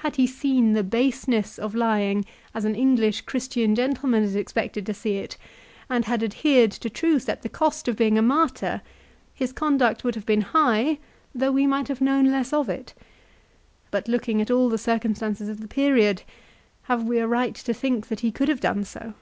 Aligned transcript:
Had 0.00 0.16
he 0.16 0.26
seen 0.26 0.74
the 0.74 0.82
baseness 0.82 1.58
of 1.58 1.74
lying 1.74 2.26
as 2.52 2.66
an 2.66 2.74
English 2.74 3.22
Christian 3.22 3.74
gentleman 3.74 4.22
is 4.22 4.36
expected 4.36 4.84
to 4.84 4.92
see 4.92 5.16
it, 5.16 5.38
and 5.88 6.04
had 6.04 6.22
adhered 6.22 6.70
to 6.72 6.90
truth 6.90 7.30
at 7.30 7.40
the 7.40 7.48
cost 7.48 7.88
of 7.88 7.96
being 7.96 8.18
a 8.18 8.20
martyr, 8.20 8.82
his 9.32 9.54
conduct 9.54 10.04
would 10.04 10.16
have 10.16 10.26
been 10.26 10.42
high 10.42 10.98
though 11.34 11.50
we 11.50 11.66
might 11.66 11.88
have 11.88 12.02
known 12.02 12.30
less 12.30 12.52
of 12.52 12.68
it; 12.68 12.92
but 13.90 14.06
looking 14.06 14.42
at 14.42 14.50
all 14.50 14.68
the 14.68 14.76
circumstances 14.76 15.48
of 15.48 15.62
the 15.62 15.66
period 15.66 16.24
have 16.82 17.04
we 17.04 17.18
a 17.18 17.26
right 17.26 17.54
to 17.54 17.72
think 17.72 18.08
that 18.08 18.20
he 18.20 18.30
could 18.30 18.48
have 18.50 18.60
done 18.60 18.84
so 18.84 19.14